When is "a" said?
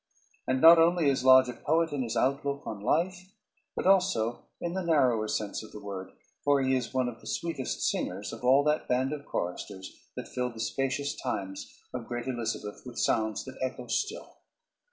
1.47-1.53